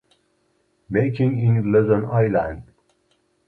Makiling 0.89 1.45
in 1.57 1.71
Luzon 1.71 2.05
Island. 2.05 2.63